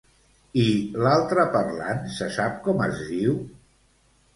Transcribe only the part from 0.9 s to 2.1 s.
l'altre parlant,